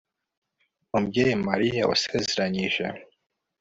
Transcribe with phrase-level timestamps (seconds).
[0.89, 2.83] mubyeyi mariya, wasezeranyije